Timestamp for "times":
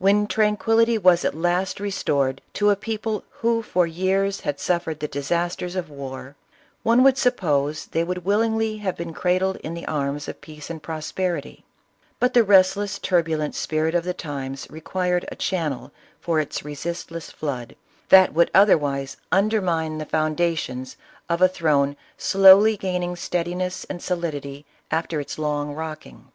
14.12-14.66